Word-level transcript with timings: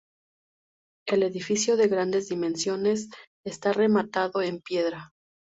El 1.05 1.21
edificio, 1.21 1.77
de 1.77 1.87
grandes 1.87 2.27
dimensiones, 2.27 3.09
está 3.45 3.71
rematado 3.71 4.41
en 4.41 4.59
piedra. 4.59 5.11